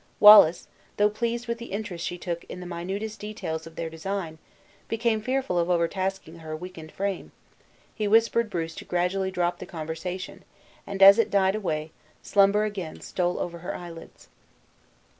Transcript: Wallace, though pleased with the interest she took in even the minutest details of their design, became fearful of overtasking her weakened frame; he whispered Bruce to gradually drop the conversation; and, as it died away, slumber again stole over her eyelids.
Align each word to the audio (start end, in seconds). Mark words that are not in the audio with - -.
Wallace, 0.19 0.67
though 0.97 1.11
pleased 1.11 1.47
with 1.47 1.59
the 1.59 1.67
interest 1.71 2.03
she 2.07 2.17
took 2.17 2.43
in 2.45 2.53
even 2.57 2.61
the 2.67 2.75
minutest 2.75 3.19
details 3.19 3.67
of 3.67 3.75
their 3.75 3.87
design, 3.87 4.39
became 4.87 5.21
fearful 5.21 5.59
of 5.59 5.69
overtasking 5.69 6.39
her 6.39 6.55
weakened 6.55 6.91
frame; 6.91 7.31
he 7.93 8.07
whispered 8.07 8.49
Bruce 8.49 8.73
to 8.73 8.83
gradually 8.85 9.29
drop 9.29 9.59
the 9.59 9.67
conversation; 9.67 10.43
and, 10.87 11.03
as 11.03 11.19
it 11.19 11.29
died 11.29 11.53
away, 11.53 11.91
slumber 12.23 12.63
again 12.63 12.99
stole 12.99 13.37
over 13.37 13.59
her 13.59 13.75
eyelids. 13.75 14.27